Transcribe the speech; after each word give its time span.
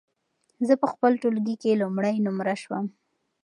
زه 0.67 0.73
په 0.81 0.87
خپل 0.93 1.11
ټولګي 1.21 1.55
کې 1.61 1.79
لومړی 1.81 2.15
نمره 2.25 2.55
سوم. 2.63 2.85